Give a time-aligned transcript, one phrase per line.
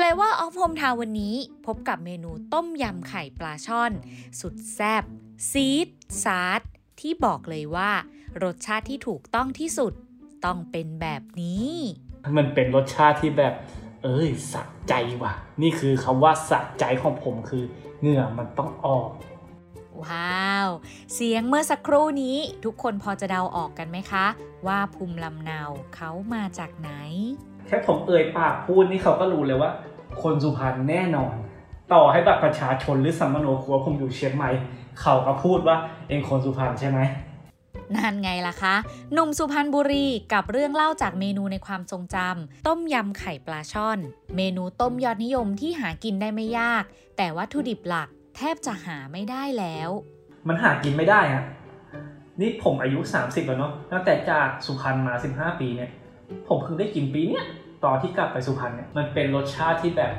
[0.00, 3.92] Flavor of Hometown วันนี้พบกับเมนูต้มยำไข่ปลาช่อน
[4.40, 5.04] สุดแซ่บ
[5.50, 5.88] ซีด
[6.24, 6.58] ซาร์
[7.00, 7.90] ที่บอกเลยว่า
[8.42, 9.92] รสชาติที่ถูกต้องที่สุด
[10.44, 11.72] ต้องเป็นแบบนี้
[12.36, 13.54] มันเป็นรสชาติที่แบบ
[14.02, 15.32] เอ้ยสะใจว่ะ
[15.62, 17.64] นี่คือคำว่าสะใจของผมคือ
[18.00, 19.10] เหงื่อมันต้องออก
[20.02, 20.68] ว้าว
[21.14, 24.26] เสียงเมื่อสักครู่นี้ทุกคนพอจะเดาออกกันไหมคะ
[24.66, 25.60] ว่าภูมิลำเนา
[25.94, 26.92] เขามาจากไหน
[27.68, 29.70] แค่ผมเอ่ยปากพูดนี่เขาก็รู้เลยว่า
[30.22, 31.34] คนสุพรรณแน่นอน
[31.92, 34.50] ต่อให้แบบประชาชนหรือสัมมโนครัวผมอยู่เชียงใหม่
[35.00, 35.76] เขาก็พูดว่า
[36.08, 37.00] เองคนสุพรรณใช่ไหม
[37.96, 38.74] นั่นไงล่ะคะ
[39.12, 43.98] หนุ่มสุพรรณบุรีกับเรื่องเล่าจากเมนูในความทรงจำต้มยำไข่ปลาช่อน
[44.36, 46.84] เมนูต้มยอดนิยมที่หากินได้ไม่ยาก
[47.16, 49.90] แต่วัตถุดิบหลัก แทบจะหาไม่ได้แล้ว
[50.48, 51.44] มันหากินไม่ได้ฮะ
[52.40, 55.90] นี่ผมอายุ 30 แล้วเนาะตั้งแต่จากสุพรรณมา 15 ปีเนี่ย
[56.48, 57.44] ผมเพิ่งได้กินปีเนี้ย
[57.84, 60.12] ตอนที่กลับไปสุพรรณเนี่ยมันเป็นรสชาติที่แบบ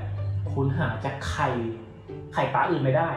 [0.52, 1.50] คุณหาจากไข่
[2.34, 3.11] ไข่ปลาอื่นไม่ได้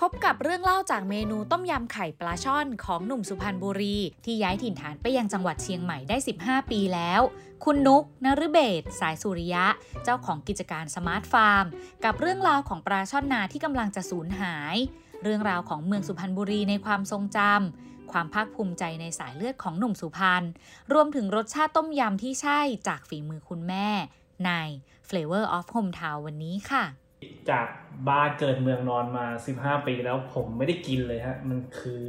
[0.00, 7.20] พบกับเรื่องเล่าจากเมนูต้มยำไข่ปลาช่อนของหนุ่มสุพรรณบุรี ที่ย้ายถิ่นฐานไปยังจังหวัดเชียงใหม่ได้ 15 ปีแล้ว
[7.64, 9.66] คุณนุกนฤเบศสายสุริยะ
[10.04, 11.64] เจ้าของกิจการสมาร์ทฟาร์ม
[12.04, 14.76] กับเรื่องราวของปลาช่อนนาที่กำลังจะสูญหาย
[15.22, 20.44] เรื่องราวของเมืองสุพรรณบุรีในความทรงจำ ความภาคภูมิใจในสายเลือดของหนุ่มสุพรรณ
[20.92, 23.88] รวมถึงรสชาติต้มยำที่ใช่จากฝีมือคุณแม่
[24.46, 24.50] ใน
[25.08, 26.84] Flavor of Hometown วันนี้ค่ะ
[27.50, 27.66] จาก
[28.08, 32.02] บ้านเกิดเมืองนอนมา 15 ปีแล้วผมไม่ได้กินเลยฮะ มันคือ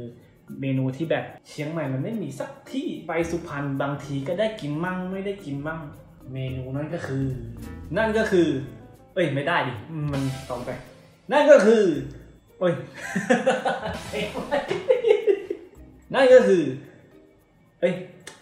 [0.60, 5.80] เมนูที่แบบเชียงใหม่มันไม่มีสักที่ไปสุพรรณบางทีก็ได้กินมั่งไม่ได้กินมั่ง
[6.32, 7.24] เมนูนั่นก็คือ
[7.96, 8.48] นั่นก็คือ
[9.14, 9.72] เอ้ยไม่ได้ดิ
[10.12, 10.70] มันต้องไป
[11.32, 11.84] นั่นก็คือ
[12.58, 12.74] โอ้ย
[16.14, 16.62] นั่นก็คือ
[17.80, 17.94] เอ้ย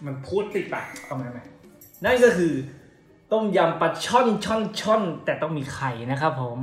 [0.06, 1.38] มันพูดติดปากเอาไหมไหม
[2.04, 2.52] นั่นก็คือ
[3.32, 6.58] ต้มยำปลาช่อนช่อนช่อนแต่ต้องมีไข่นะครับผม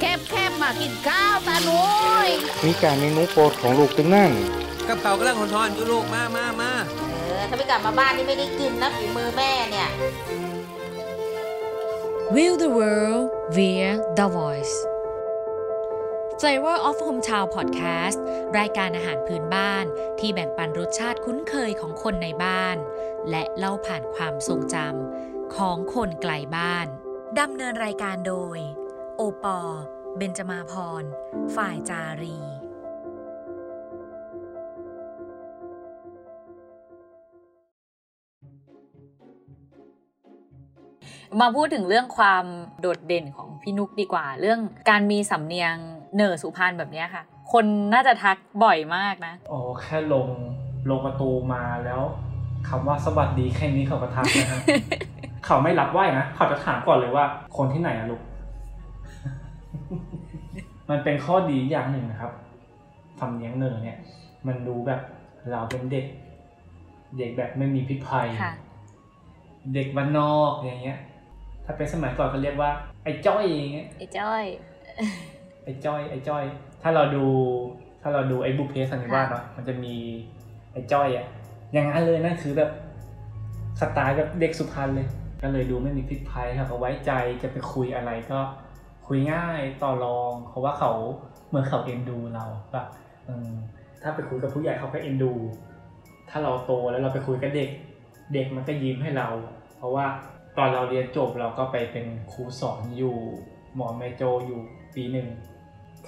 [0.00, 1.82] แคบแคบมากินข้าวตาหนุ
[2.26, 2.28] ย
[2.66, 4.32] มีการเมนูโปรดของลูกตึงนั่น
[4.88, 6.70] กับเขากำลังหอนๆอยู่ลูกมามามา
[7.10, 9.88] เออถ้าไม่กลับมาบ้านนี่ไม่ได้กินนะฝีมือแม่เนี่ย
[12.34, 13.24] Will the world
[13.56, 14.74] via the voice
[16.44, 18.18] Flavor of Hometown Podcast
[18.58, 19.84] รายการอาหารพื้นบ้าน
[20.18, 22.76] ที่แบ่งปันรสชาติคุ้นเคยของคนในบ้าน
[23.30, 26.86] และเล่าผ่านความทรงจำของคนไกลบ้าน
[27.40, 28.58] ดำเนินรายการโดย
[29.16, 29.58] โอปอ
[30.16, 31.04] เบนจมาพร
[31.56, 32.38] ฝ่ายจารี
[41.40, 42.44] มาพูดถึงเรื่องความ
[42.80, 45.76] โดดเด่นของพี่นุกดีกว่า เรื่องการมีสำเนียง
[46.14, 47.22] เหน่อสุพรรณแบบเนี้ยค่ะ
[47.52, 50.26] คนน่าจะทักบ่อยมากนะอ๋อแค่ลง
[50.90, 52.02] ลงประตูมาแล้ว
[52.68, 54.60] คำว่าสวัสดีแค่นี้เขาก็ทักนะฮะ
[55.46, 57.24] เขาไม่รับไหวนะเขาจะถามก่อนเลยว่า
[57.56, 58.22] คนที่ไหนอะลูก
[60.90, 62.32] มันเป็นข้อดีอย่างหนึ่งนะครับ
[63.20, 63.98] สำเนียงเนอเนี่ย
[64.46, 65.00] มันดูแบบ
[65.50, 66.06] เราเป็นเด็ก
[67.18, 68.52] เด็กแบบไม่มีพิษภัยค่ะ
[69.74, 70.98] เด็กบ้านนอกอย่างเงี้ย
[71.64, 72.70] ถ้าเป็นสมัยก่อนก็เรียกว่า
[73.04, 74.44] ไอ้จ้อยอย่างเงี้ยไอ้จ้อย
[75.64, 76.44] ไอ้จ้อยไอ้จ้อย
[76.82, 77.26] ถ้าเราดู
[78.02, 79.94] ถ้าเราดูไอ้บุพเพสันนิวาสเนาะมันจะมี
[80.72, 81.26] ไอ้จ้อยอะ
[81.72, 82.70] อย่างนั้นเลยนั่นคือแบบ
[83.80, 85.06] สไตล์แบบเด็กสุพรรณเลย
[85.42, 87.12] ก็เลยดูไม่มีพิษภัยเขาก็ไว้ใจ
[87.42, 88.40] จะไปคุยอะไรก็
[89.06, 90.92] คุยง่ายต่อรองเพราะว่าเขา
[91.48, 92.86] เหมือนเขาเอ็นดูเราแบบ
[93.26, 93.50] เออ
[94.02, 95.32] ถ้าไปคุยกับผู้ใหญ่เขาก็เอ็นดู
[96.30, 97.70] ถ้าเราโตแล้วเราไปคุยกับเด็ก
[98.34, 99.28] เด็กมันก็ยิ้มให้เรา
[99.76, 100.06] เพราะว่า
[100.58, 103.16] ตอนเราเรียนจบเราก็ไปเป็นครูสอนอยู่
[103.74, 104.60] หมอแมโจอยู่
[104.94, 105.49] ปีหนึ่งแ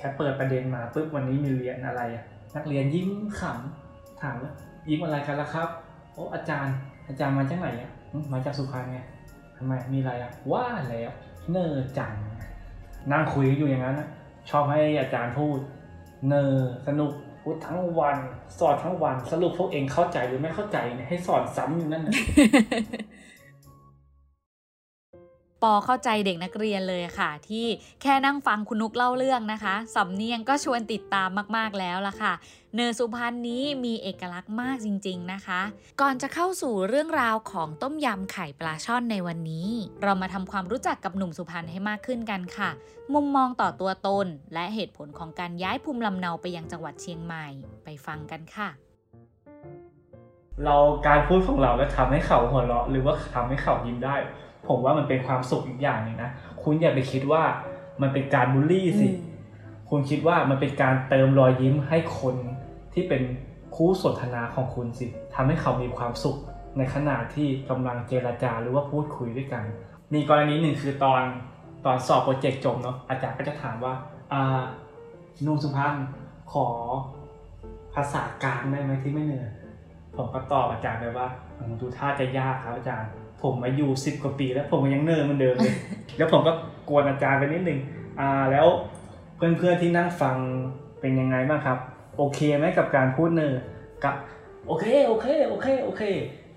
[0.02, 2.24] ค่เปิดประเด็นมาปุ๊บวันนี้มีเรียนอะไรอะ
[2.56, 4.52] นักเรียนยิ้มขำถามว่า
[4.88, 5.68] ยิ้มอะไรกันล่ะครับ
[6.12, 6.76] โอ้อาจารย์
[7.08, 7.90] อาจารย์มาจากไหนอะ"
[8.32, 8.98] มาจากสุพรรณไง
[9.56, 11.10] ทำไมมีอะไรอะว่าแล้ว
[11.50, 12.12] เนอจัง
[13.12, 14.08] นั่งคุยอยู่อย่างนั้นนะ
[14.50, 15.58] ชอบให้อาจารย์พูด
[16.28, 16.54] เนอ
[16.86, 17.12] สนุก
[17.42, 18.16] พูดทั้งวัน
[18.58, 22.14] สอนทั้งวันสรุปพวกเองเข้าใจหรือไม่เข้าใจเนี่ยให้สอนซ้ำอยู่นั่นนะ
[25.62, 27.66] ปอเข้าใจเด็กนักเรียนเลยค่ะ ที่
[28.02, 32.32] แค่นั่งฟังคุณนุกเล่าเรื่องนะคะสำเนียงก็ชวนติดตามมากๆแล้วล่ะค่ะ
[32.74, 35.60] เนอสุพรรณนี้มีเอกลักษณ์มากจริง ๆนะคะ
[36.00, 39.68] ก่อนจะเข้าสู่เรื่องราวของต้มยำไข่ปลาช่อนในวันนี้
[40.02, 42.70] เรามาทำความรู้จักกับหนุ่มสุพรรณให้มากขึ้นกันค่ะ
[43.14, 47.46] มุมมองต่อตัวตน และเหตุผลของการย้ายภูมิลำเนาไปยังจังหวัดเชียงใหม่
[47.84, 48.68] ไปฟังกันค่ะ
[50.64, 50.76] เรา
[51.06, 54.16] การพูดของเราแล้วทำให้เขาหัวเราะหรือว่าทำให้เขายิ้มได้
[54.68, 56.30] ผมว่ามันเป็นความสุขอีกอย่างหนึ่งนะ
[56.62, 57.42] คุณอย่าไปคิดว่า
[58.02, 59.32] มันเป็นการบูลลี่สิอืม
[59.90, 62.36] คุณคิดว่ามันเป็นการเติมรอยยิ้มให้คน
[62.92, 63.22] ที่เป็น
[63.76, 66.36] คู่สนทนาของคุณสิทำให้เขามีความสุข
[66.78, 69.64] ในขณะที่กำลังเจรจาหรือว่าพูดคุยด้วยกัน
[70.14, 71.22] มีกรณีหนึ่งคือตอน
[71.84, 73.94] ตอนสอบโปรเจกต์จบเนาะอาจารย์ก็จะถามว่า
[74.32, 74.62] อ่า
[75.46, 75.94] นุ่งสุพรรณ
[76.52, 76.66] ขอ
[77.94, 79.50] ภาษากลางได้ไหมที่ไม่เหนื่อย
[80.16, 81.28] ผมก็ตอบอาจารย์ไปว่า
[81.58, 83.10] อืมดูท่าจะยากครับอาจารย์
[83.42, 85.74] ผมมาอยู่สิบกว่าปีแล้วผมก็ยังเหน่อเหมือนเดิมเลย
[86.18, 86.52] แล้วผมก็
[86.88, 87.78] กวนอาจารย์ไปนิดนึง
[88.20, 88.66] อ่าแล้ว
[89.36, 90.36] เพื่อนๆที่นั่งฟัง
[91.00, 91.78] เป็นยังไงบ้างครับ
[92.18, 94.14] โอเคไหมกับการพูดเหน่อครับ
[94.68, 96.02] โอเคโอเคโอเคโอเค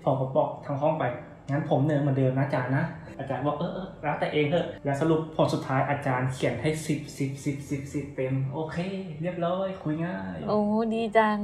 [0.04, 1.04] ผมก็บอกทางห้องไป
[1.50, 2.84] งั้นผมเหน่อเหมือนเดิมนะอาจารย์นะ
[3.18, 8.76] อาจารย์บอกเออเออแล้วแต่เอ็งเถอะแล้วสรุปผลสุดท้ายอาจารย์เขียนให้สิบสิบสิบสิบสิบเต็มโอเค
[9.22, 10.58] เรียบร้อยคุยง่าย โอ้
[10.94, 11.38] ดีจัง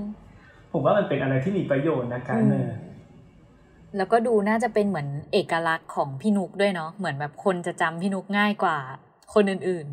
[0.73, 2.77] ผมว่ามันเป็นอะไรที่มีประโยชน์นะการเนอร์
[3.97, 8.79] แล้วก็ดูน่าจะเป็นเหมือนเอกลักษณ์ของพี่นุกด้วยเนาะเหมือนแบบคนจะจำพี่นุกง่ายกว่า
[9.35, 9.87] คนอื่น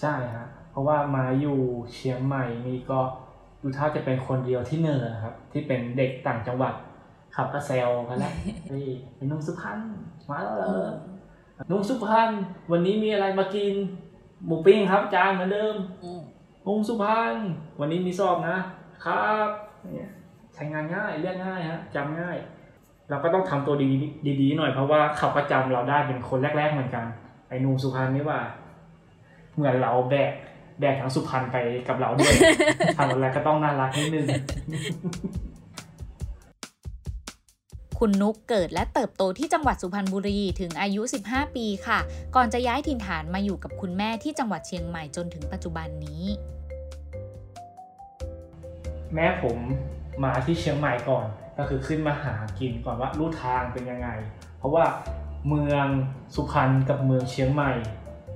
[0.00, 1.58] ใช่ฮะเพราะว่ามาอยู่
[1.94, 3.00] เชียงใหม่นี่ก็
[3.62, 6.74] ดูท่าจะเป็นคนเดียวที่เนอร์ครับ ที่เป็นเด็กต่างจังหวัด
[7.34, 8.34] ขับก็แซวกันแล้ว
[8.68, 9.78] เฮ้ยไอ้นุ่งสุพรรณ
[10.30, 10.92] มาแล้วเหรอ
[11.70, 12.30] นุ่งสุพรรณ
[12.70, 13.74] วันนี้มีอะไรมากิน
[14.46, 16.22] หมูปิ้งครับจานเหมือนเดิมๆอืม
[16.66, 17.34] นุ่งสุพรรณ
[17.80, 18.58] วันนี้มีสอบนะ
[19.04, 19.48] ครับ
[19.94, 20.10] เนี่ย
[20.58, 22.36] ใช้งานง่ายเรียกง่ายฮะจำง่าย
[23.10, 23.88] เราก็ต้องทำตัวดี
[24.40, 27.04] ดีๆหน่อยเพราะว่าเขาก็จำเราได้เป็นคนแรก ๆ เหมือนกัน
[27.48, 28.40] ไอ้นุ่งสุพรรณนี่ว่า
[29.54, 30.32] เหมือนเราแบก
[30.80, 31.56] แบกทั้งสุพรรณไป
[31.88, 32.34] กับเราด้วย
[32.98, 34.26] ทำอะไรก็ต้องน่ารักนิดนึง
[37.98, 41.98] คุณนุกเกิดและเติบโตที่จังหวัดสุพรรณบุรีถึงอายุ 15 ปีค่ะ
[42.36, 46.24] ก่อนจะย้ายถิ่นฐานมาอยู่กับคุณแม่ที่จังหวัดเชียงใหม่จนถึงปัจจุบันนี้
[49.14, 49.58] แม่ผม
[50.24, 51.26] มาที่เชียงใหม่ก่อน
[51.58, 54.08] ก็คือขึ้นมาหากินก่อนว่าลู่ทางเป็นยังไง
[54.58, 54.84] เพราะว่า
[55.48, 55.86] เมือง
[56.34, 57.72] สุพรรณกับเมืองเชียงใหม่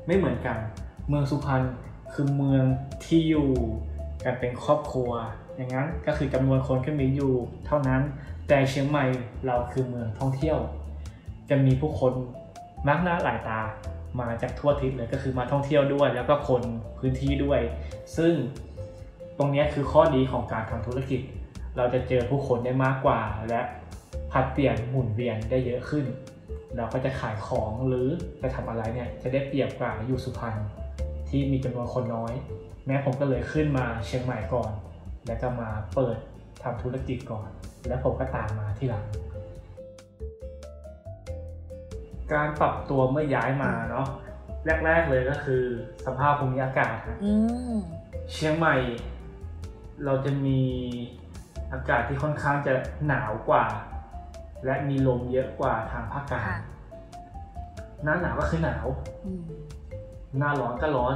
[0.06, 0.58] ไม่เหมือนกัน
[1.08, 1.62] เมืองสุพรรณ
[2.12, 2.64] คือเมือง
[3.04, 3.50] ที่อยู่
[4.24, 5.10] กันเป็นครอบครัว
[5.56, 7.32] อย่างนั้นก็คือจำนวนคนก็มีอยู่
[7.66, 8.02] เท่านั้น
[8.48, 9.04] แต่เชียงใหม่
[9.46, 10.58] เราคือเมืองท่องเที่ยว
[11.50, 12.12] จะมีผู้คน
[12.88, 13.60] มากหน้าหลายตา
[14.20, 16.62] มาจากทั่วทิศเลยก็คือมาท่องเที่ยวด้วย แล้วก็คน
[16.98, 17.60] พื้นที่ด้วย
[18.16, 18.32] ซึ่ง
[19.38, 21.20] ตรงนี้คือข้อดีของการทำธุรกิจ
[21.76, 23.60] เราจะเจอผู้คนได้มากกว่า และ
[24.32, 26.04] ผลัดเปลี่ยนหมุนเวียนได้เยอะขึ้น
[26.76, 28.08] เราก็จะขายของหรือ
[28.40, 30.56] จะทำอะไรเนี่ยจะได้เปรียบกว่าอยู่สุพรรณ
[31.28, 32.32] ที่มีจำนวนคนน้อย
[32.86, 34.72] แม้ผมก็เลยขึ้นมาเชียงใหม่ก่อน
[35.26, 36.16] แล้วก็มาเปิด
[36.62, 37.48] ทำธุรกิจก่อน
[37.88, 39.06] แล้วผมก็ตามมาที่หลัง
[42.32, 44.06] การปรับตัวเมื่อย้ายมาเนาะ
[44.84, 45.64] แรก ๆเลยก็คือ
[46.06, 47.32] สภาพภูมิอากาศฮะอื
[47.74, 47.76] ม
[48.32, 48.76] เชียงใหม่
[50.04, 50.60] เราจะมี
[51.72, 52.72] อากาศที่ค่อนข้างจะ
[53.06, 53.64] หนาวกว่า
[54.64, 56.56] และมีลมเยอะกว่าทางภาคกลางค่ะ
[58.02, 58.86] หน้าหนาวก็คือหนาว
[59.26, 59.42] อืม
[60.38, 61.14] หน้าร้อนก็ร้อน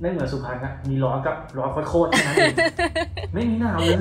[0.00, 2.54] ไม่เหมือนสุพรรณนะมีร้อนกับร้อนโคตรๆแค่นั้นเอง
[3.34, 3.98] ไม่มีหนาวเลย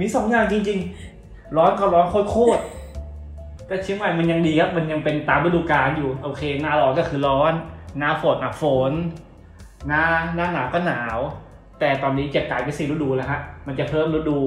[0.00, 0.78] มีสองอย่างจริง
[1.16, 7.52] ๆ ร้อนกับร้อนโคตรๆแต่เชียงใหม่มันยังดีครับ มันยังเป็นตามฤดูกาลอยู่ โอเค หน้าร้อนก็คือร้อน
[7.98, 8.92] หน้าฝนอะฝน
[9.86, 10.04] หน้า
[10.36, 11.18] หน้าหนาวก็หนาว
[11.80, 14.38] แต่ตอนนี้จะกลายเป็นสี่ฤดูแล้วฮะ มันจะเพิ่มฤดู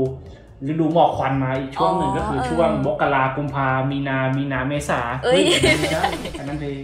[0.71, 6.03] ฤดูหมอกควันมาอีกช่วงหนึ่งก็คือช่วงมกรากุมภามีนา มีนาเมษาเอ้ยฮ้ไม่ได้
[6.39, 6.81] อันนั้นเพลง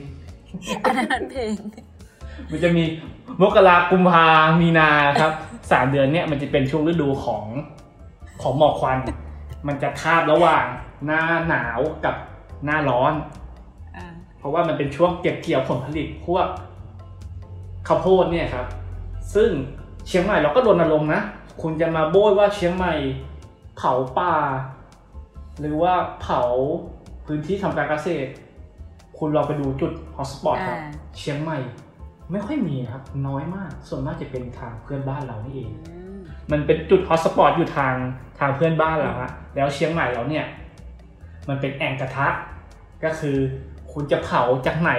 [0.83, 1.53] อันนั้นเพลง
[2.51, 2.83] มันจะมี
[3.41, 4.25] มกรากุมภา
[4.61, 4.89] มีนา
[5.21, 5.31] ครับ
[5.71, 7.43] สามเดือนเนี้ยมันจะเป็นช่วงฤดูของ
[8.41, 8.97] ของหมอกควัน
[9.67, 10.65] มันจะคาบระหว่าง
[11.05, 12.15] หน้าหนาวกับ
[12.65, 13.13] หน้าร้อน
[13.95, 14.05] อ่า
[14.39, 16.47] เพราะว่ามันเป็นช่วงเก็บเกี่ยวผลผลิตพวก
[17.87, 18.67] ข้าวโพดเนี่ยครับ
[19.35, 19.49] ซึ่ง
[20.07, 21.21] เชียงใหม่เราก็รณรงค์นะ
[21.61, 22.93] คุณจะมาโบ้ยว่าเชียงใหม่
[23.77, 24.35] เผาป่า
[25.59, 26.41] หรือว่าเผา
[27.25, 28.29] พื้นที่ทำการเกษตร
[29.17, 31.59] คุณลองไปดูจุด hotspot ครับอ่าเชียงใหม่
[32.31, 35.71] ไม่ค่อยมีนะครับ น้อยมาก ส่วนมากจะเป็นทางเพื่อนบ้านเรานี่เอง
[36.51, 37.95] มันเป็นจุด hotspot อยู่ทาง
[38.39, 40.45] ทางเพื่อนบ้านเราฮะแล้วเชียงใหม่เราเนี่ย
[41.49, 42.27] มันเป็นแอ่งกระทะ
[43.03, 43.37] ก็คือ
[43.93, 44.91] คุณจะเผาจากไหน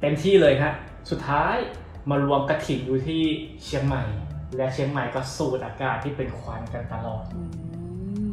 [0.00, 0.72] เต็มที่เลยฮะ
[1.10, 1.56] สุดท้าย
[2.10, 3.22] มารวมกระถิ่นอยู่ที่
[3.64, 4.04] เชียงใหม่
[4.56, 7.42] และเชียงใหม่ก็สูดอากาศที่เป็นควันกันตลอดอื
[8.26, 8.30] ม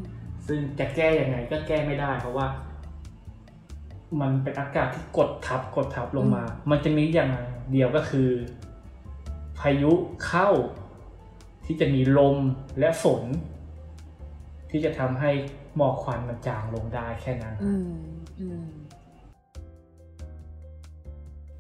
[0.48, 2.48] ซึ่งจะแก้ยังไงก็แก้ไม่ได้ เพราะว่า
[4.22, 7.32] มันเป็นอากาศที่กดทับกดทับลงมา มันจะมีอย่าง
[7.72, 8.30] เดียวก็คือ
[9.60, 9.92] พายุ
[10.26, 10.50] เข้า
[11.66, 12.38] ที่จะมีลม
[12.80, 13.24] และฝน
[14.72, 15.32] ที่จะทำให้
[15.76, 17.92] หมอกควันมันจางลงได้แค่นั้นอืม
[18.40, 18.66] อืม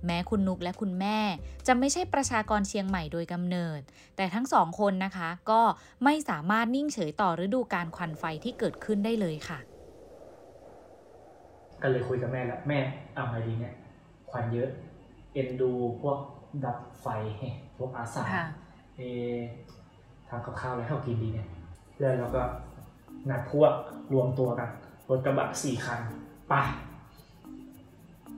[0.05, 1.17] แม้คุณนุกและคุณแม่
[1.67, 3.81] จะไม่ใช่ประชากรเชียงใหม่โดยกำเนิด
[4.17, 5.61] แต่ทั้งสองคนนะคะ ก็
[6.03, 9.59] ไม่สามารถนิ่งเฉยต่อฤดูการควันไฟที่เกิดขึ้นได้เลยค่ะ
[11.81, 12.79] ก็เลยคุยกับแม่แล้วแม่
[13.15, 13.73] เอาไงดีเนี่ย
[14.29, 14.69] ควันเยอะ
[15.33, 16.17] เอ็นดูพวก
[16.65, 17.07] ดับไฟ
[17.77, 18.23] พวกอาสา
[18.97, 19.41] เอะ
[20.29, 21.47] ทำกับข้าวอะไรให้เขากินดีเนี่ย
[21.99, 22.41] แล้วเราก็
[23.29, 23.73] นัดพวก
[24.13, 24.69] รวมตัวกัน
[25.09, 25.99] รถกระบะสี่คัน
[26.49, 26.53] ไป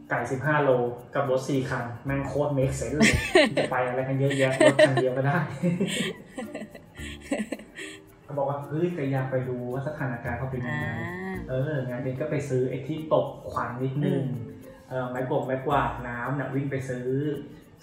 [0.09, 0.69] ไก่สิบห้าโล
[1.15, 3.13] กับรถสี่คัน แม่งโคตรเมคเซนเลย
[3.57, 5.37] จะไปอะไรกันเยอะแยะรถคันเดียวก็ได้
[8.23, 11.03] เขาบอกว่าเฮ้ยก็อยากไปดูว่าสถานการณ์เขาเป็นยังอ่าไง
[11.49, 14.49] เอองานเองก็ไปซื้อไอ้ที่ตกขวัญนิดนึงอืม
[14.89, 17.07] เออไม้กวงไม้กวาดน้ำน่ะวิ่งไปซื้อ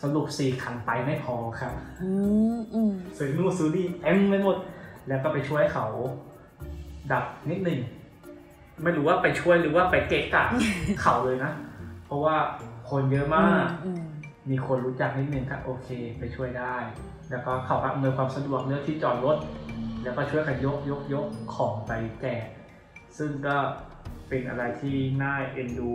[0.02, 2.11] สรุปสี่คันไปไม่พอครับอื
[2.56, 4.56] มอืมซื้อนู่นซื้อนี่เต็มไปหมด
[5.09, 5.87] แล้วก็ไปช่วยเขา
[7.12, 7.80] ดับนิดหนึ่ง
[8.83, 10.45] ไม่รู้ว่าไปช่วยหรือว่าไปเกะกะ
[11.02, 11.52] เขาเลยนะ
[12.06, 12.36] เพราะว่า
[12.90, 14.04] คนเยอะมากอืม
[14.50, 16.76] มีคนรู้จักนิดนึงก็โอเคไปช่วยได้
[17.30, 19.36] แล้วก็เขาก็อำนวยความสะดวกเรื่องที่จอดรถ
[20.02, 22.46] แล้วก็ช่วยกันยกยกยกของไปแจก
[23.18, 23.56] ซึ่งก็
[24.28, 25.92] เป็นอะไรที่น่าเอ็นดู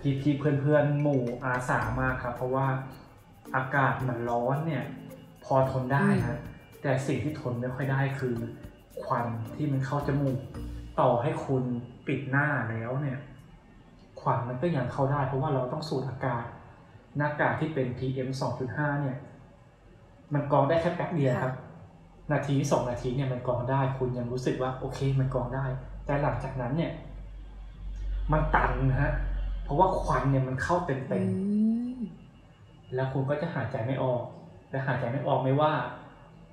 [0.00, 2.66] พี่พี่เพื่อนเพื่อนๆหมู่อาสามากครับ เพราะว่า
[3.56, 4.84] อากาศมันร้อนเนี่ย
[5.44, 6.38] พอทนได้ฮะ
[6.82, 8.34] แต่สิ่งที่ทนไม่ค่อยได้คือ
[9.02, 10.38] ควันที่มันเข้าจมูก
[11.00, 11.64] ต่อให้คุณ
[12.06, 13.35] ปิดหน้าแล้วเนี่ยค
[14.26, 16.44] วันมันก็ยังเข้าได้ เพราะว่าเราต้องสูดอากาศ
[17.16, 18.28] หน้ากากที่เป็น PM
[18.66, 19.16] 2.5 เนี่ย
[20.34, 21.54] มันกรองได้แค่แป๊บเดียวครับ
[22.32, 25.64] นาทีสองนาทีเนี่ยมันกรองได้ คุณยังรู้สึกว่าโอเคมันกรองได้
[26.06, 26.92] แต่หลังจากนั้นเนี่ย
[28.32, 29.12] มันตันนะฮะ
[29.64, 32.00] เพราะว่าควันเนี่ยมันเข้าเต็มอืๆม
[32.94, 34.24] แล้วคุณก็จะหายใจไม่ออก
[34.70, 35.72] และหายใจไม่ออกไม่ว่า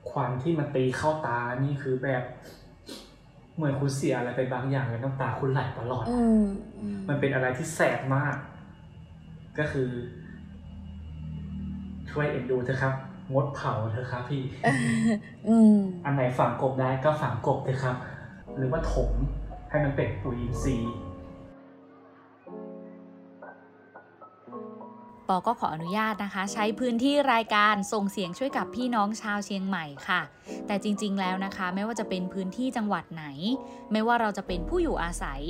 [0.09, 2.23] ควันที่มันตีเข้าตานี่คือแบบ
[3.55, 6.43] เหมือนคุณเสียอะไรไปบางอย่างเลยน้ำตาคุณไหลตลอด อืม
[6.79, 8.35] อืมมันเป็นอะไรที่แสบมาก
[9.59, 9.89] ก็คือ
[12.11, 12.93] ช่วยเอ็นดูเถอะครับ
[13.33, 14.43] งดเผาเถอะครับพี่
[15.47, 17.95] อืมอันไหนฝังกบได้ก็ฝังกบเถอะครับ
[18.57, 19.11] หรือว่าถม
[19.69, 20.93] ให้มันเป็นปุ๋ยอินทรีย์
[25.27, 30.21] ปอก็ขออนุญาตนะคะ ใช้พื้นที่รายการส่งเสียงช่วยกับพี่น้องชาวเชียงใหม่ค่ะ
[30.67, 33.25] แต่จริงๆแล้วนะคะ ไม่ว่าจะเป็นพื้นที่จังหวัดไหน
[33.91, 35.41] ไม่ว่าเราจะเป็นผู้อยู่อาศัย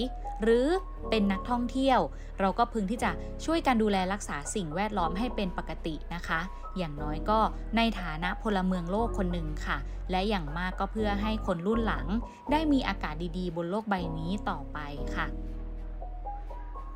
[0.43, 0.67] หรือ
[1.09, 1.99] เป็นนักท่องเที่ยว
[2.39, 3.11] เราก็พึงที่จะ
[3.45, 6.39] ช่วยกันดูแลรักษาสิ่งแวดล้อมให้เป็นปกตินะคะ
[6.77, 7.39] อย่างน้อยก็
[7.77, 9.77] ในฐานะพลเมืองโลกคนหนึ่งค่ะ
[10.11, 12.05] และอย่างมากก็เพื่อให้คนรุ่นหลัง
[12.51, 14.79] ได้มีอากาศดีๆ บนโลกใบนี้ต่อไป
[15.15, 15.27] ค่ะ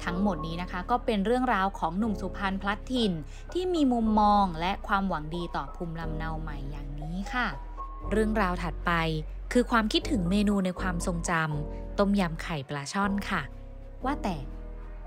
[0.04, 3.14] ทั้งหมดนี้นะคะก็เป็นเรื่องราวของหนุ่มสุพรรณพลัดถิ่น
[3.54, 7.48] ที่มีมุมมองและความหวังดีต่อภูมิลำเนาใหม่อย่างนี้ค่ะ
[8.12, 8.92] เรื่องราวถัดไป
[9.54, 13.42] คือความคิดถึงเมนูในความทรงจำต้มยำไข่ปลาช่อนค่ะ
[14.06, 14.36] ว่าแต่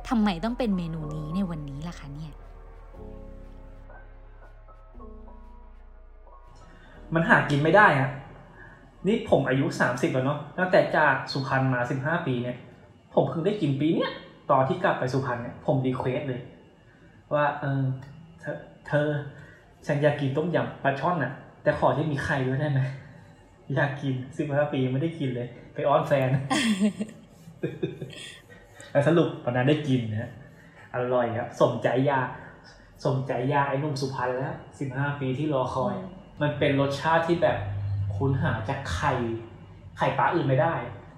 [0.08, 2.32] ทำไมต้องเป็นเมนูนี้ในวันนี้ล่ะคะเนี่ย
[7.14, 8.10] มันหากินไม่ได้ฮะ
[9.06, 12.56] นี่ผมอายุสามสิบแล้วเนาะตั้งแต่จากสุพรรณมาสิบห้าปีเนี่ย
[13.14, 14.10] ผมเพิ่งได้กินปีเนี้ย
[14.50, 16.40] ตอนที่กลับไปสุพรรณเนี่ยผม request เลย
[17.34, 17.82] ว่าเออ
[18.40, 19.08] เธอเธอ
[19.86, 22.80] ฉันอยากกินต้มยำปลาช่อนน่ะ แต่ขอที่มีไข่ด้วยได้ไหม
[23.74, 26.28] อยากกินสิบห้าปียังไม่ได้กินเลย ไปอ้อนแฟน
[28.92, 30.30] แล้วสรุปวันนั้นได้กินนะฮะ
[30.94, 32.20] อร่อยครับสมใจอยาก
[33.04, 35.94] สมใจยาไอ้หนุ่มสุพรรณแล้วสิบห้าปีที่รอคอย
[36.42, 37.58] มันเป็นรสชาติที่แบบ
[38.16, 39.12] คุณหาจากไข่
[39.98, 40.74] ไข่ปลาอื่นไม่ได้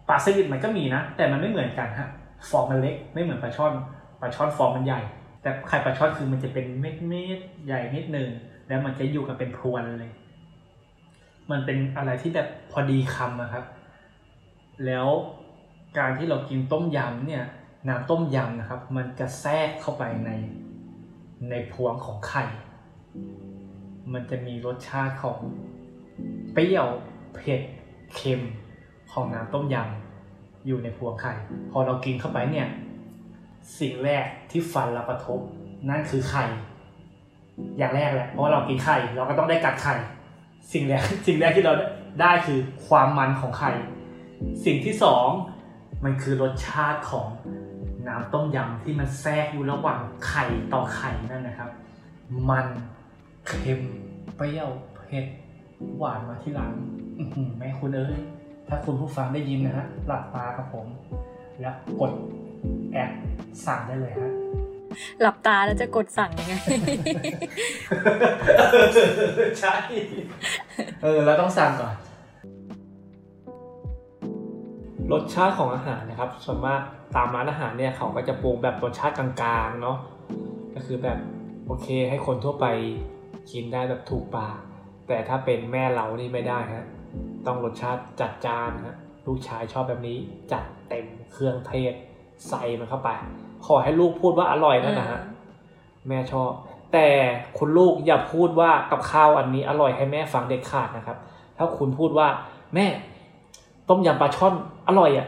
[0.09, 2.09] ปลาสลิดมันก็มีนะ แต่มันไม่เหมือนกันฮะ
[2.51, 3.73] ฟองมันเล็กไม่เหมือนปลาช่อน
[4.21, 5.01] ปลาช่อนฟองมันใหญ่
[5.43, 8.29] แต่ไข่ปลาช่อนคือมันจะเป็นเม็ดเม็ดๆใหญ่นิดนึง
[8.69, 10.13] แล้วมันจะอยู่กันเป็นพรวนเลย
[11.51, 13.65] มันเป็นอะไรที่แบบพอดีคำอะครับ
[14.87, 15.07] แล้ว
[15.99, 17.45] การที่เรากินต้มยำเนี่ย
[17.89, 20.31] น้ำต้มยำนะครับ มันจะแทรกเข้าไปใน
[21.51, 22.45] ในพวงของไข่
[24.13, 25.39] มันจะมีรสชาติของ
[26.53, 26.89] เปรี้ยว
[27.35, 27.63] เผ็ด
[28.15, 28.43] เค็ม
[29.13, 30.12] ของน้ำต้มยำ
[30.67, 31.33] อยู่ในพวงไข่
[31.71, 32.69] พอเรากินเข้าไปเนี่ย
[33.79, 35.41] สิ่งแรกที่ฟันเรากระทบ
[35.89, 36.45] นั่นคือไข่
[37.79, 39.95] อย่างแรกแหละเพราะเรากินไข่ เราก็ต้องได้กัดไข่
[40.73, 41.75] สิ่งแรกสิ่งแรกที่เรา
[42.21, 43.73] ได้คือความมันของไข่
[44.65, 45.27] สิ่งที่สอง
[46.05, 47.27] มันคือรสชาติของ
[48.09, 51.71] น้ำต้มยำที่มันแทรกอยู่ระหว่างไข่ต่อไข่นั่นนะครับ
[52.51, 52.67] มัน
[53.47, 53.81] เค็ม
[54.37, 55.27] เปรี้ยวเผ็ด
[55.99, 56.71] หวานมาที่หลัง
[57.59, 58.21] แม่คุณเอ้ย
[58.69, 60.87] ถ้าคุณผู้ฟังได้ยินนะฮะหลับตากับผม
[61.61, 62.13] แล้วกด
[62.93, 63.11] แอด
[63.67, 64.33] สั่งได้เลยฮะ
[65.21, 66.55] หลับตาแล้วจะกดสั่งยังไง
[69.61, 69.75] ใช่
[71.03, 71.95] เออเราต้องสั่งก่อน
[75.13, 76.81] รสชาติของอาหารนะครับส่วนมาก
[77.17, 79.29] ตามร้านอาหารเนี่ยเขาก็จะปรุงแบบรสชาติกลา
[79.67, 79.99] งๆเนาะ
[80.75, 81.19] ก็คือแบบ
[81.67, 82.67] โอเคให้คนทั่วไป
[83.53, 84.59] กินได้แบบถูกปาก
[85.09, 86.87] แต่ถ้าเป็นแม่เรานี่ไม่ได้ฮะ
[87.47, 88.97] ต้องรสชาติจัดจานฮะ
[89.27, 90.19] ลูกชายชอบแบบนี้
[90.53, 91.93] จัดเต็มเครื่องเทศ
[92.49, 93.11] ใส่มันเข้าไป
[93.67, 95.21] ขอให้ลูกพูดว่าอร่อยนั่นนะฮะ
[96.09, 96.51] แม่ชอบ
[96.93, 97.09] แต่
[97.59, 101.17] คุณลูกอย่าพูดว่ากับข้าวอันนี้อร่อยให้แม่ฟังเด็ดขาดนะครับ
[101.57, 102.29] ถ้าคุณพูดว่า
[102.75, 102.87] แม่
[103.89, 104.55] ตต้มยำปลาช่อน
[104.89, 105.27] อร่อยอะ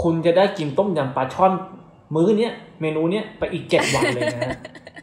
[0.00, 1.52] คุณจะได้กินต้มยำปลาช่อน
[2.14, 4.42] มื้อเนี้ยเมนูเนี้ยไปอีกเจ็ดวันเลยนะ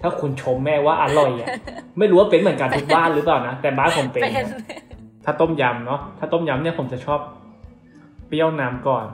[0.02, 1.48] ถ้าคุณชมแม่ว่าอร่อยอะ
[1.98, 4.46] ไม่รู้ว่าเป็นเหมือนกันทุกบ้านหรือเปล่านะแต่บ้านผมเป็นเป็น
[5.26, 7.20] ถ้าต้มยำเนาะถ้าต้มยำเนี่ยผมจะชอบ
[8.28, 9.06] เปรี้ยวน้ำก่อน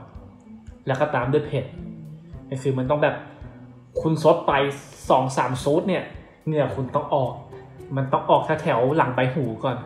[0.88, 1.66] แล้วก็ตามด้วยเผ็ด
[2.50, 3.16] ก็คือมันต้องแบบ
[4.02, 4.54] คุณซดไป
[5.10, 6.04] สองสามซดเนี่ย
[6.46, 7.34] เหงื่อคุณต้องออก
[7.96, 9.78] มันต้องออกแถวหลังใบหูก่อน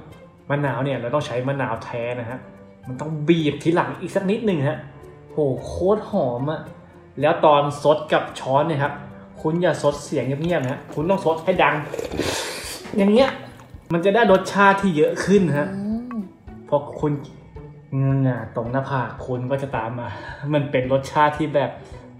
[0.50, 2.39] มะนาวเนี่ยเราต้องใช้มะนาวแท้นะฮะ
[2.88, 4.79] มันต้องบีบที่หลังอีกสักนิดหนึ่งฮะ
[5.32, 6.62] โหโคตรหอมอะ
[7.22, 8.94] แล้วตอนซดกับช้อนเนี่ยครับ
[9.41, 11.75] คุณอย่าซดเสียงเงียบๆนะฮะคุณต้องซดให้ดัง
[12.98, 13.29] อย่างเงี้ย
[13.94, 15.67] มันจะได้รสชาติที่เยอะขึ้นฮะ
[16.70, 17.14] พอคุณ
[17.98, 20.10] เงงาตรงหน้าผากคุณก็จะตามมา
[20.54, 21.72] มันเป็นรสชาติที่แบบ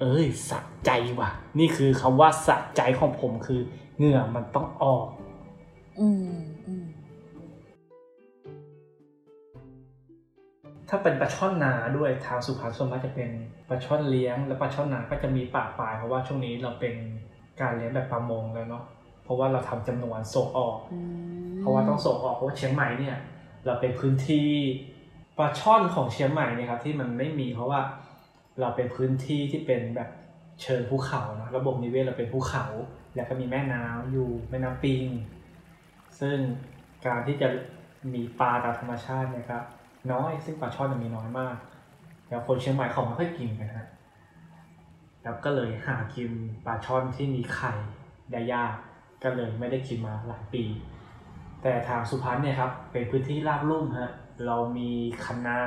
[0.02, 3.62] เอ้ยสะใจว่ะ นี่คือคำว่าสะใจของผมคือ
[3.98, 5.08] เหงื่อมันต้องออก
[6.00, 6.36] อืม
[6.68, 6.86] อืม
[10.90, 13.30] ถ้าเป็นปลาช่อนนาด้วยทางสุพรรณส่วนมากจะเป็น
[13.70, 16.96] ปลาช่อนเลี้ยง และปลาช่อนนาก็จะมีปากปลายเพราะว่าช่วงนี้เราเป็น
[17.62, 18.84] การเลี้ยงแบบประมงแล้วเนาะ
[19.24, 20.78] เพราะว่าเราทำจำนวนส่งออก
[21.60, 23.18] เพราะว่าต้องส่งออกเพราะว่าเชียงใหม่เนี่ย
[23.66, 24.50] เราเป็นพื้นที่
[25.38, 27.82] ปลาช่อนของเชียงใหม่เนี่ยครับที่มันไม่มีเพราะว่า
[28.60, 30.10] เราเป็นพื้นที่ที่เป็นแบบ
[30.62, 32.66] เชิงภูเขาเนอะระบบนิเวศเราเป็นภูเขา
[33.16, 35.06] แล้วก็มีแม่น้ำอยู่แม่น้ำปิง
[36.20, 36.38] ซึ่ง
[37.06, 37.48] การที่จะ
[38.14, 39.64] มีปลาตามธรรมชาติเนะครับ
[40.12, 41.56] น้อยซึ่งปลาช่อนจะมีน้อยมาก
[42.30, 43.88] แล้วคนเชียงใหม่เขาไม่ค่อยกินกันฮะ
[45.24, 46.30] แล้วก็เลยหากิน
[46.66, 47.74] ปลาช่อนที่มีไข่
[48.32, 48.74] ได้ยาก
[49.24, 50.64] ก็เลยไม่ได้กินมาหลายปี
[51.68, 54.12] แต่ทางสุพรรณเนี่ยครับเป็นพื้นที่ราบลุ่มฮะ
[54.46, 54.92] เรามี
[55.26, 55.62] คันนา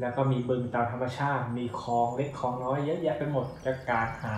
[0.00, 4.36] แล้วก็มีบึงตามธรรมชาติ มีคลองเล็กคลองน้อยเยอะแยะไปหมดก็การหา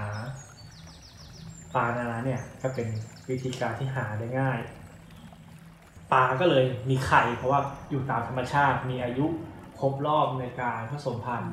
[1.75, 2.89] ปลานาเนี่ยก็เป็น
[3.29, 4.61] วิธีการที่หาได้ง่าย
[6.13, 9.27] ปลาก็เลยมีไข่เพราะว่าอยู่ตามธรรมชาติมีอายุ
[9.81, 11.53] ครบรอบในการผสมพันธุ์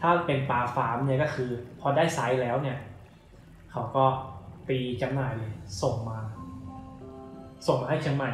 [0.00, 2.78] ถ้าเป็นปลาฟาร์มเนี่ยก็คือ พอได้ไซส์แล้วเนี่ย
[3.70, 4.04] เขาก็
[4.68, 5.52] ตีจำหน่ายเลย
[5.82, 6.18] ส่งมา
[7.66, 8.30] ส่งมาให้เชียงใหม่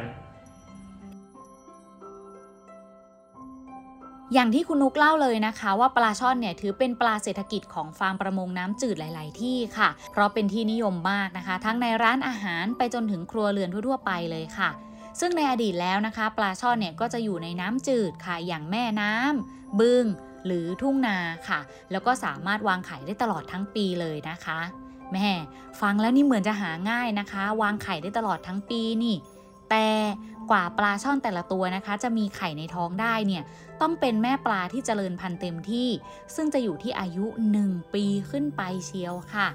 [4.33, 14.69] อย่างที่คุณนุกเล่าเลยนะคะว่าปลาช่อนเนี่ยถือเป็นปลาเศรษฐกิจของฟาร์มประมงน้ำจืดหลาย ๆ ที่ค่ะ เพราะเป็นที่นิยมมากนะคะ ทั้งในร้านอาหารไปจนถึงครัวเรือนทั่ว ๆ ไปเลยค่ะ
[15.19, 20.05] ซึ่งในอดีตแล้วนะคะ ปลาช่อนเนี่ยก็จะอยู่ในน้ำจืดค่ะอย่างแม่น้ำบึง
[20.45, 21.17] หรือทุ่งนา
[21.49, 21.59] ค่ะ
[21.91, 24.59] แล้วก็สามารถวางไข่ได้ตลอดทั้งปีเลยนะคะ
[25.13, 25.29] แม่
[25.81, 29.15] ฟังแล้วนี่เหมือนจะหาง่ายนะคะ วางไข่ได้ตลอดทั้งปีนี่
[29.69, 29.87] แต่
[30.51, 33.43] กว่าปลาช่อนแต่ละตัวนะคะ จะมีไข่ในท้องได้เนี่ย
[33.81, 35.89] ต้องเป็นแม่ปลาที่เจริญพันธุ์เต็มที่
[36.35, 37.25] ซึ่งจะอยู่ที่อายุ
[37.61, 39.47] 1 ปีขึ้นไปเชียวค่ะ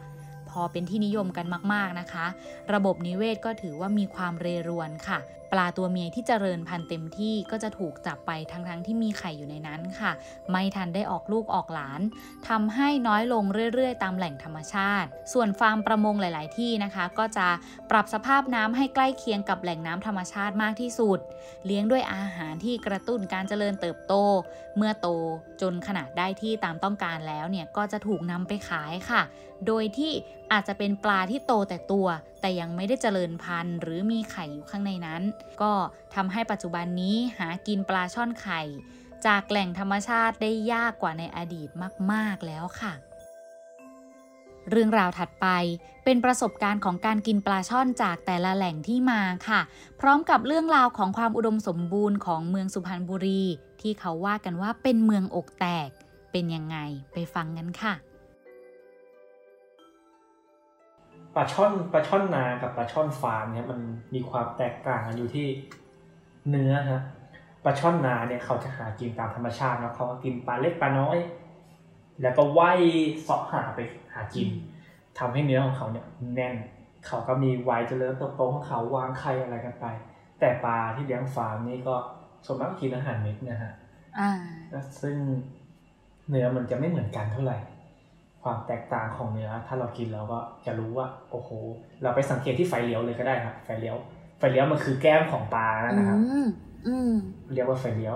[0.51, 2.27] พอเป็นที่นิยมกันมากๆนะคะ
[2.73, 5.19] ระบบนิเวศก็ถือว่ามีความเรรวนค่ะ
[5.53, 10.13] ปลาตัวเมียที่เจริญพันธุ์เต็มที่ก็จะถูกจับไปทั้งๆที่มีไข่อยู่ในนั้นค่ะ
[10.51, 12.01] ไม่ทันได้ออกลูกออกหลาน
[12.49, 17.49] ทำให้น้อยลงเรื่อยๆ ตามแหล่งธรรมชาติ ส่วนฟาร์มประมงหลาย ๆ ที่นะคะ ก็จะ
[17.91, 21.19] ปรับสภาพน้ำให้ใกล้เคียงกับแหล่งน้ำธรรมชาติมากที่สุด
[21.67, 24.15] เลี้ยงด้วยอาหารที่กระตุ้นการเจริญเติบโต
[24.77, 25.09] เมื่อโต
[25.61, 29.23] จนขนาดได้ที่ตามต้องการแล้วเนี่ยก็จะถูกนำไปขายค่ะ
[29.67, 30.13] โดยที่
[30.53, 32.07] อาจจะเป็นปลาที่โตแต่ตัว
[32.41, 35.23] แต่ยังไม่ได้เจริญพันธุ์หรือมีไข่อยู่ข้างในนั้น
[35.63, 35.73] ก็
[36.15, 38.61] ทำให้ปัจจุบันนี้หากินปลาช่อนไข่
[39.27, 41.69] จากแหล่งธรรมชาติได้ยากกว่าในอดีต
[42.13, 42.95] มาก ๆ แล้วค่ะ
[44.71, 45.47] เรื่องราวถัดไป
[46.05, 49.61] เป็นประสบการณ์ของการกินปลาช่อนจากแต่ละแหล่งที่มาค่ะ
[50.01, 53.43] พร้อมกับเรื่องราวของความอุดมสมบูรณ์ของเมืองสุพรรณบุรี
[53.81, 55.89] ที่เขาว่ากันว่าเป็นเมืองอกแตก
[56.33, 56.77] เป็นยังไง
[57.13, 57.95] ไปฟังกันค่ะ
[61.35, 63.81] ปลาช่อนปลาช่อนนากับปลาช่อนฟาร์มเนี่ยมัน
[64.15, 65.47] มีความแตกต่างกันอยู่ที่
[66.51, 67.03] เนื้อฮะ
[67.65, 71.19] ปลาช่อนนาเนี่ยเขาจะหากินตามธรรมชาติเนาะเขาก็กินปลาเล็กปลาน้อย
[72.23, 72.81] แล้วก็ว่าย
[73.23, 73.79] เสาะหาไป
[74.15, 74.49] หากิน
[75.19, 76.57] ทำให้เนื้อของเขาเนี่ยแน่น
[77.07, 79.87] เขาก็มีวัยเจริญเติบโตของเขาวางไข่อะไรกันไป
[80.41, 81.97] แต่ปลาที่เลี้ยงฟาร์มนี่ก็
[82.47, 83.73] ส่วนมากก็กินอาหารเม็ดนะฮะ
[84.19, 84.31] อ่า
[85.03, 85.17] ซึ่ง
[86.29, 87.59] เนื้อมันจะไม่เหมือนกันเท่าไหร่
[88.43, 91.51] ความแตกต่างของเนื้อ ถ้าเรากินเราก็จะรู้ว่า โอ้โห
[92.03, 93.97] เราไปสังเกตที่ไฟเลี้ยวเลยก็ได้ครับไฟเลี้ยว
[94.39, 96.49] ไฟเลี้ยวมันคือแก้มของปลานะครับอืม
[96.87, 97.13] อืม
[97.55, 98.15] เรียกว่าไฟเลี้ยว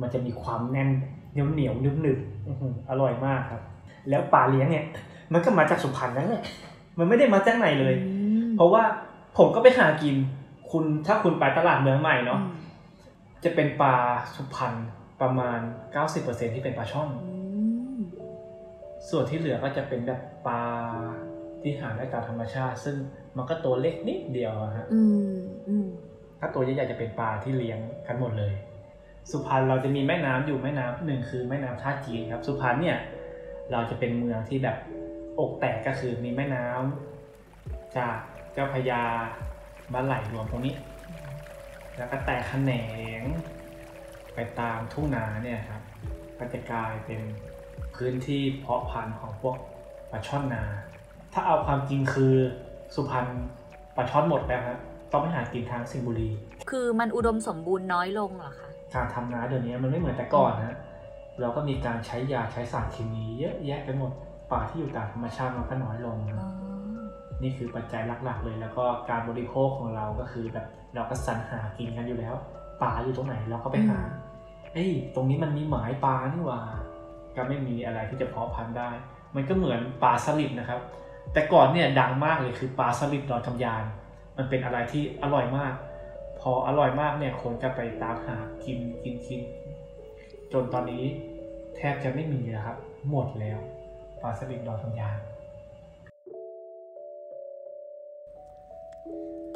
[0.00, 0.88] มันจะมีความแน่น
[1.32, 3.62] เหนียวเหนียวนึบหนึบอื้อหืออร่อยมากครับ
[4.08, 4.84] แล้วปลาเลี้ยงเนี่ย
[5.32, 6.42] มันก็มาจากสุพรรณนั่นแหละ
[6.98, 7.94] มันไม่ได้มาจากไหนเลย
[8.56, 8.82] เพราะว่า
[9.38, 10.14] ผมก็ไปหากิน
[10.70, 12.40] คุณถ้าคุณไปตลาดเมืองใหม่เนาะ
[13.44, 13.94] จะเป็นปลา
[14.36, 14.72] สุพรรณ
[15.20, 15.58] ประมาณ
[16.06, 17.08] 90%ที่เป็นปลาช่อน
[19.10, 20.64] ส่วนที่เหลือก็จะเป็นแบบปลา
[21.62, 22.96] ที่หาได้ตามธรรมชาติ ซึ่ง
[23.36, 25.34] มันก็ตัวเล็กนิดเดียวอะฮะอืม
[25.68, 25.86] อืม
[26.38, 28.54] ถ้าตัวใหญ่ๆจะเป็นปลาที่เลี้ยงกันหมดเลย
[29.30, 32.98] สุพรรณเราจะมีแม่น้ำอยู่แม่น้ำหนึ่งคือแม่น้ำท่าจีนครับ สุพรรณเนี่ย
[33.72, 34.76] เราจะเป็นเมืองที่แบบ
[35.38, 38.16] อกแตกก็คือมีแม่น้ำจาก
[38.52, 39.02] เจ้าพระยา
[39.92, 40.74] มาไหลรวมตรงนี้
[41.96, 42.72] แล้วก็แตกแขน
[43.20, 43.22] ง
[44.34, 45.82] ไปตามทุ่งนาเนี่ยครับ
[46.38, 47.20] ก็จะกลายเป็น
[47.96, 49.56] พื้นที่เพาะพันธุ์ของพวก
[50.10, 50.62] ปลาช่อนนา
[51.32, 52.34] ถ้าเอาความจริงคือ
[52.94, 53.26] สุพรรณ
[53.96, 54.78] ปลาช่อนหมดแล้วครับ
[55.12, 56.30] ต้องไปหากินทางสิงห์บุรี
[56.70, 60.76] คือมันอุดมสมบูรณ์น้อยลงเหรอคะการทำนาเดี๋ยวนี้มันไม่เหมือนแต่ก่อนนะ
[61.40, 64.12] เราก็มีการใช้ยาใช้สารเคมีเยอะแยะไปหมด
[64.52, 66.50] ป่าที่อยู่ตามธรรมชาติมันก็น้อยลงนะ
[67.42, 72.34] นี่คือปัจจัยหลักๆเลย แล้วก็การบริโภคของเราก็คือแบบเราก็สรรหากินกันอยู่แล้ว
[72.82, 74.00] ป่าอยู่ตรงไหนเราก็ไปหา
[74.74, 76.60] เอ้ยตรงนี้มันมีหมายปลานี่หว่า
[77.36, 78.90] ก็ไม่มีอะไรที่จะเพาะพันธุ์ได้
[79.34, 80.80] มันก็เหมือนปลาสลิดนะครับ
[81.32, 83.84] แต่ก่อนเนี่ยดังมากเลยคือปลาสลิดดอนคำยาน
[84.36, 85.74] มันเป็นอะไรที่อร่อยมาก
[86.40, 89.40] พออร่อยมากเนี่ยคนก็ไปตามหากินกินกิน
[90.52, 91.04] จนตอนนี้
[91.76, 92.76] แทบจะไม่มีแล้วครับ
[93.10, 93.58] หมดแล้ว
[94.22, 95.18] ปลาสลิดดอนคำยาน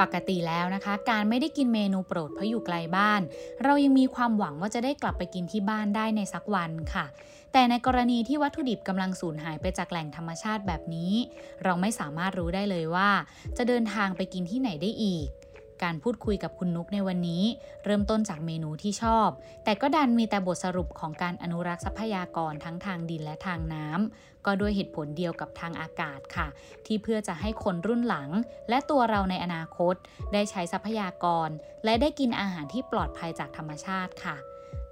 [0.01, 3.21] ปกติแล้วนะคะ การไม่ได้กินเมนูโปรดเพราะอยู่ไกลบ้าน
[3.65, 7.07] เรายังมีความหวังว่าจะได้กลับไปกินที่บ้านได้ในสักวันค่ะ
[7.53, 11.13] แต่ในกรณีที่วัตถุดิบกำลังสูญหายไปจากแหล่งธรรมชาติแบบนี้
[11.65, 13.11] เราไม่สามารถรู้ได้เลยว่า
[13.57, 15.27] จะเดินทางไปกินที่ไหนได้อีก
[15.83, 17.43] การพูดคุยกับคุณนุกในวันนี้
[17.85, 19.29] เริ่มต้นจากเมนูที่ชอบ
[19.65, 26.47] แต่ก็ดันมีแต่บทสรุปของการอนุรักษ์ทรัพยากรทั้งทางดินและทางน้ำก็ด้วยเหตุผลเดียวกับทางอากาศค่ะ
[26.87, 28.31] ที่เพื่อจะให้คนรุ่นหลัง
[28.69, 29.95] และตัวเราในอนาคต
[30.33, 31.49] ได้ใช้ทรัพยากร
[31.85, 34.37] และได้กินอาหารที่ปลอดภัยจากธรรมชาติค่ะ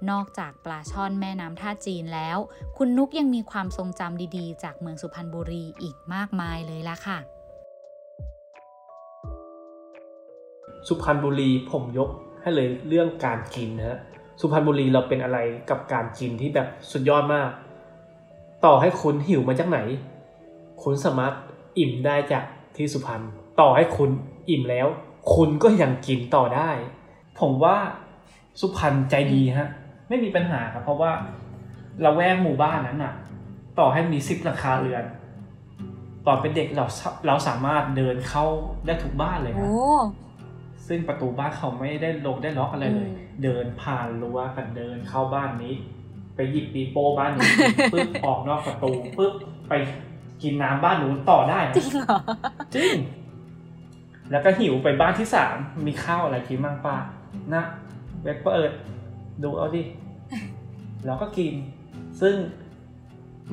[0.09, 2.37] นอกจากปลาช่อนแม่น้ำท่าจีนแล้ว
[2.77, 7.19] คุณนุกยังมีความทรงจำดีๆ จากเมืองสุพรรณบุรีอีกมากมายเลยละค่ะ
[10.87, 12.09] สุพรรณบุรีผมยก
[12.41, 13.99] ให้เลยเรื่องการกินนะฮะ
[14.39, 15.37] สุพรรณบุรีเราเป็นอะไร
[15.69, 17.49] กับการกินที่แบบสุดยอดมาก
[18.65, 19.79] ต่อให้คุณหิวมาจากไหน
[20.83, 21.33] คุณสามารถ
[21.77, 22.43] อิ่มได้จาก
[22.77, 23.21] ที่สุพรรณ
[23.59, 24.09] ต่อให้คุณ
[24.49, 24.87] อิ่มแล้ว
[25.35, 26.69] คุณก็ยังกินต่อได้
[27.39, 27.77] ผมว่า
[28.59, 29.69] สุพรรณใจดีฮะ
[30.09, 31.11] ไม่มีปัญหาครับเพราะว่า
[32.01, 33.13] เราแวกหมู่บ้านนั้นอะ
[33.79, 35.03] ต่อให้มีซิปราคาเรือน
[36.25, 36.85] ตอนเป็นเด็กเรา
[37.27, 38.45] เราสามารถเดินเข้า
[38.85, 39.71] ได้ทุกบ้านเลยครับ
[40.87, 45.73] ซึ่งประตูบ้านเขาไม่ได้ลงได้ล็อกอะไรเลยอืมเดินผ่านรั้วกันเดินเข้าบ้านนี้
[46.35, 47.51] ไปหยิบปีโป้บ้านนี้
[47.93, 49.33] ปึ๊บออกนอกประตูปึ๊บ
[49.69, 49.73] ไป
[50.43, 52.17] กินน้ำบ้านนู้นต่อได้นะจริงเหรอ
[52.75, 52.95] จริง
[54.31, 55.55] แล้วก็หิวไปบ้านที่สาม
[55.87, 56.95] มีข้าวอะไรกินบ้างป้า
[57.53, 57.63] นะ
[58.23, 58.71] เว็บเปิด
[59.43, 59.83] ดูเอาดิ
[61.05, 61.53] แล้วก็กิน
[62.21, 62.35] ซึ่ง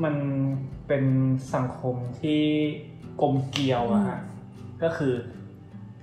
[0.05, 0.15] มัน
[0.89, 1.05] เป็น
[1.55, 2.43] สังคมที่
[3.23, 4.19] กลมเกลียวอะฮะ
[4.83, 5.15] ก็คือ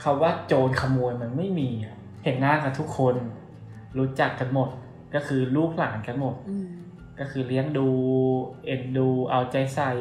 [0.04, 3.16] คาว่าโจรขโมยมันไม่มีอะเห็นหน้ากันทุกคน
[3.98, 4.70] รู้จักกันหมด
[5.14, 6.36] ก็คือลูกหลานกันหมด
[7.20, 7.88] ก็คือเลี้ยงดู
[8.66, 9.92] เอ็นดู เอาใจใส่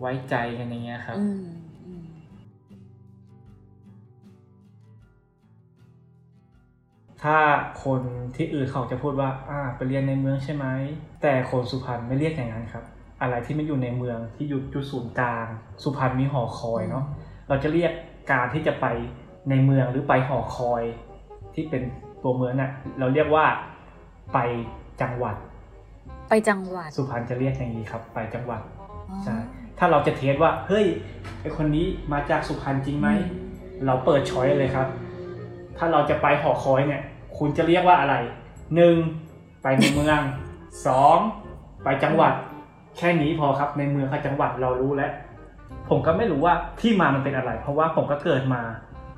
[0.00, 1.18] ไว้ใจกันอย่างเงี้ยครับ
[7.22, 7.38] ถ้า
[7.84, 8.02] คน
[8.36, 10.66] ที่อื่นเขาจะพูดว่า อ่า ไปเรียนในเมืองใช่ไหม
[11.22, 12.84] แต่คนสุพรรณไม่เรียกอย่างนั้นครับ
[13.22, 15.46] อะไรที่ไม่อยู่ในเมืองที่อยู่จุดศูนย์กลาง
[15.82, 17.04] สุพรรณมีหอคอยเนาะ
[17.48, 17.92] เราจะเรียก
[18.30, 18.86] การที่จะไป
[19.50, 20.82] ในเมืองหรือไปหอคอย
[21.54, 21.82] ที่เป็น
[22.22, 23.46] ตัวเมืองน่ะเราเรียกว่า
[24.34, 24.38] ไป
[25.00, 25.36] จังหวัด
[26.28, 28.60] ไปจังหวัด สุพรรณจะเรียกอย่างนี้ครับ ไปจังหวัด
[29.24, 29.36] ใช่
[29.78, 30.86] ถ้าเราจะเทสว่าเฮ้ย
[31.40, 33.08] ไอคนนี้มาจากสุพรรณจริงไหม
[33.86, 34.86] เราเปิดช้อยเลยครับ
[35.78, 37.02] ถ้าเราจะไปหอคอยเนี่ย
[37.38, 38.14] คุณจะเรียกว่าอะไร
[38.74, 38.96] หนึ่ง
[39.62, 40.20] ไปในเมือง
[40.86, 41.18] สอง
[41.84, 42.32] ไปจังหวัด
[42.98, 45.12] แค่นี้พอครับในเมืองกับจังหวัดเรารู้แล้ว
[45.88, 48.60] ผมก็ไม่รู้ว่าที่มามันเป็นอะไร เพราะว่าผมก็เกิดมา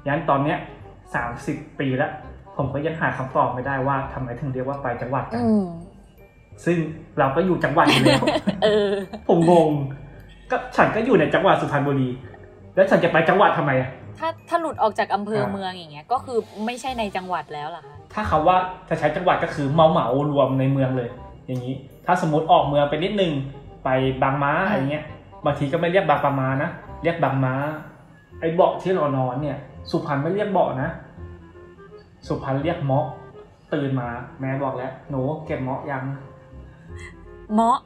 [0.06, 0.58] ยันตอนเนี้ย
[1.14, 2.12] สามสิบปีแล้ว
[2.56, 5.42] ผมก็ยังหาคำตอบไม่ได้ว่าทำไมถึงเรียกว่าไปจังหวัดกัน
[6.64, 6.76] ซึ่ง
[7.18, 8.24] เราก็อยู่จังหวัดอยู่แล้ว
[8.64, 8.90] เออ
[9.28, 9.70] ผมงง
[10.50, 12.08] ก็ฉันก็อยู่ในจังหวัดสุพรรณบุรี
[12.74, 18.56] แล้วฉันจะไปจังหวัดทำไมอะถ้าถ้าหลุดออกจากอำเภอครับเมืองอย่างเงี้ย ก็คือไม่ใช่ในจังหวัดแล้วเหรอคะถ้าเขาว่า
[18.88, 21.10] จะใช้จังหวัดก็คือเมาเหมารวมในเมืองเลย
[21.46, 21.74] อย่างนี้
[22.06, 23.32] ถ้าสมมติออกเมืองไปนิดนึง
[23.84, 23.88] ไป
[24.22, 25.04] บางม้าอะไรเงี้ย
[25.44, 26.70] บางทีก็ไม่เรียกบางปะมานะ
[27.02, 27.54] เรียกบางม้า
[28.40, 29.56] ไอ้เบาะที่เรานอนเนี่ย
[29.90, 30.90] สุพรรณไม่เรียกเบาะนะ
[32.26, 33.06] สุพรรณเรียกเมาะ
[33.74, 34.08] ตื่นมา
[34.40, 36.04] แม่บอกแล้วหนูเก็บเมาะยัง
[37.54, 37.78] เมาะ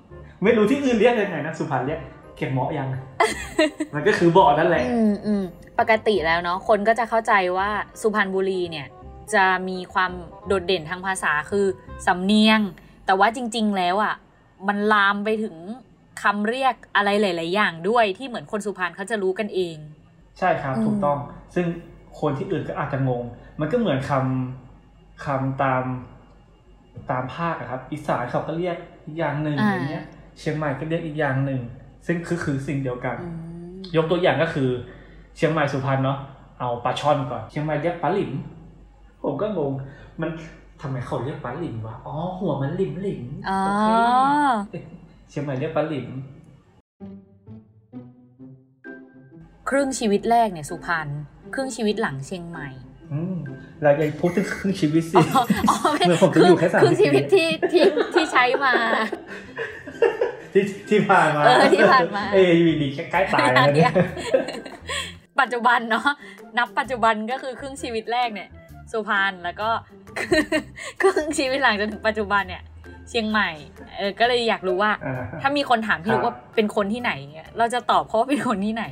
[0.43, 2.01] ไม่รู้ที่อื่นเรียกยังไงนะสุพรรณเรียก
[2.37, 2.89] เก็บเมาะยัง
[3.95, 5.45] มันก็คือเบาะนั่นแหละ อืมอืม
[5.79, 7.69] ปกติแล้วเนาะคนก็จะเข้าใจว่า
[8.01, 8.87] สุพรรณบุรีเนี่ย
[9.35, 10.13] จะมีความ
[10.47, 11.67] โดดเด่นทางภาษาคือ
[12.07, 12.61] สำเนียง
[13.07, 14.15] แต่ว่าจริง ๆ แล้วอะ
[14.69, 15.57] มันลามไปถึง
[16.23, 19.77] คำเรียกอะไรหลาย ๆ อย่างด้วยที่เหมือนคนสุพรรณเขาจะรู้กันเอง
[20.39, 21.19] ใช่ครับอืมถูกต้อง
[21.55, 21.67] ซึ่ง
[22.21, 23.23] คนที่อื่นก็อาจจะงง
[23.61, 25.85] มันก็เหมือนคำคำตาม
[27.11, 30.05] ตามภาคอะครับ อีสานเขาก็เรียกอีกอย่างหนึ่งอ่าอย่างเงี้ย
[30.39, 31.61] เชียงใหม่ก็เรียกอีกอย่างหนึ่ง
[32.07, 33.29] ซึ่งคือคือสิ่งเดียวกันอื
[33.73, 34.69] มยกตัวอย่างก็คือ
[35.37, 36.19] เชียงใหม่สุพรรณเนาะ
[36.61, 38.31] เอาปลาช่อนก่อน เชียงใหม่เรียกปลาหลิม
[39.23, 39.73] ผมก็งง
[40.21, 40.31] มัน
[40.81, 43.87] ทำไมเขาเรียกปลาหลิมวะอ๋อหัวมันหลิมหลิมอ๋อโอเค
[45.29, 46.09] เชียงใหม่เรียกปลาหลิม
[49.69, 51.09] ครึ่งชีวิตแรกเนี่ยสุพรรณ
[51.55, 52.69] ครึ่งชีวิตหลังเชียงใหม่
[53.13, 53.37] อืม
[53.83, 57.85] เราจะพูดถึงครึ่งชีวิตสิอ๋ออ๋อไม่เหมือนผมจะอยู่แค่สามครึ่งสิชีบวิตที่ที่
[58.15, 58.75] ที่ใช้มา
[60.53, 63.93] ที่ที่ผ่านมาเออที่ผ่านมา เอ้ยวีดีใกล้ตายแล้วเนี่ย
[65.41, 66.09] ปัจจุบันเนาะ
[66.59, 68.49] นับปัจจุบันก็คือครึ่งชีวิตแรกเนี่ย
[68.93, 69.69] สุพรรณแล้วก็
[71.03, 72.63] ครึ่งชีวิตหลังจนถึงปัจจุบันเนี่ย
[73.09, 73.51] เชียงใหม่
[73.97, 78.85] เออ ก็เลยอยากรู้ว่าอ่าถ้ามีคนถามพี่ครับลูกว่าเป็นคนที่ไหนเนี่ยเราจะตอบเขาว่าเป็นคนที่ไหน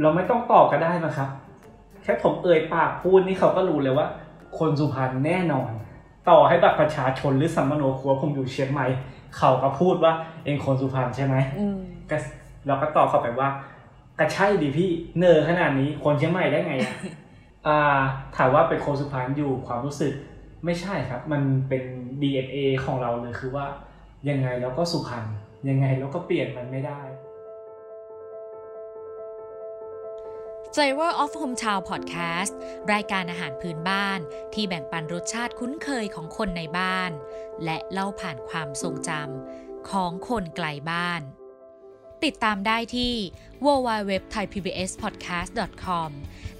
[0.00, 1.28] เราไม่ต้องตอบก็ได้นะครับ
[2.02, 4.06] แค่ผมเอ่ยปากพูดนี่เขาก็รู้เลยว่า
[4.58, 5.70] คนสุพรรณแน่นอน
[6.28, 8.86] ต่อให้บัตรประชาชนหรือสัมมโนครัวผมอยู่เชียงใหม่
[9.36, 10.12] เขาก็พูดว่า
[10.44, 11.78] เองคนสุพรรณใช่ไหมอืม
[12.10, 12.16] ก็
[12.66, 13.48] เราก็ตอบเข้าไปว่า
[14.18, 16.94] ก็ใช่ดิพี่ เนอขนาดนี้คนเชียงใหม่ได้ไงอะ
[17.66, 18.00] อ่า
[18.36, 20.12] ถามว่าเป็นคนสุพรรณอยู่ความรู้สึก
[20.64, 21.84] ไม่ใช่ครับ มันเป็น
[22.20, 23.66] DNA ของเราเลยคือว่า
[24.28, 25.24] ยังไงเราก็สุพรรณ
[25.68, 27.00] ยังไงเราก็เปลี่ยนมันไม่ได้
[30.74, 32.52] Flavor of Hometown Podcast
[32.92, 34.18] รายการอาหารพื้นบ้าน
[34.54, 37.10] ที่แบ่งปันรสชาติคุ้นเคยของคนในบ้าน
[37.64, 41.22] และเล่าผ่านความทรงจำของคนไกลบ้าน
[42.24, 43.14] ติดตามได้ที่
[43.64, 46.10] www.thaipbspodcast.com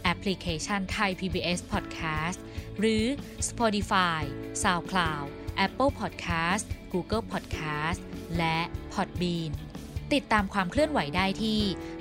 [0.03, 2.38] แอปพลิเคชัน Thai PBS Podcast
[2.80, 3.04] หรือ
[3.48, 4.22] Spotify,
[4.62, 5.26] SoundCloud,
[5.66, 8.00] Apple Podcast, Google Podcast
[8.38, 8.58] และ
[8.92, 9.50] Podbean
[10.12, 11.61] ติดตามความเคลื่อนไหวได้ที่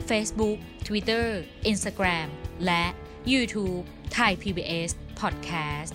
[0.10, 0.58] Facebook,
[0.88, 1.26] Twitter,
[1.72, 2.28] Instagram
[2.66, 2.84] และ
[3.32, 3.84] YouTube
[4.18, 5.92] Thai PBS Podcast